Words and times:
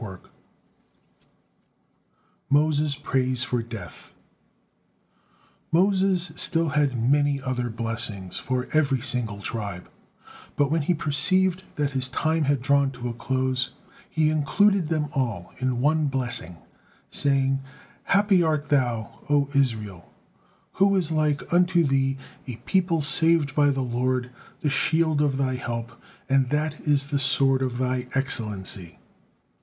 MOSES 2.49 2.95
PRAYS 2.95 3.43
FOR 3.43 3.61
DEATH 3.61 4.13
Moses 5.71 6.31
still 6.35 6.69
had 6.69 6.97
many 6.99 7.39
other 7.39 7.69
blessings 7.69 8.39
for 8.39 8.67
every 8.73 8.99
single 8.99 9.41
tribe, 9.41 9.87
but 10.55 10.71
when 10.71 10.81
he 10.81 10.95
perceived 10.95 11.61
that 11.75 11.91
his 11.91 12.09
time 12.09 12.45
had 12.45 12.63
drawn 12.63 12.89
to 12.89 13.09
a 13.09 13.13
close, 13.13 13.73
he 14.09 14.31
included 14.31 14.87
them 14.87 15.07
all 15.13 15.53
in 15.59 15.79
one 15.79 16.07
blessing, 16.07 16.57
saying, 17.11 17.59
"Happy 18.05 18.41
art 18.41 18.69
thou, 18.69 19.19
O 19.29 19.49
Israel: 19.53 20.11
Who 20.77 20.95
is 20.95 21.11
like 21.11 21.53
unto 21.53 21.83
thee, 21.83 22.17
a 22.47 22.55
people 22.65 23.03
saved 23.03 23.53
by 23.53 23.69
the 23.69 23.83
Lord, 23.83 24.31
the 24.61 24.69
shield 24.71 25.21
of 25.21 25.37
thy 25.37 25.57
help, 25.57 25.91
and 26.27 26.49
that 26.49 26.79
is 26.87 27.11
the 27.11 27.19
sword 27.19 27.61
of 27.61 27.77
thy 27.77 28.07
excellency!" 28.15 28.97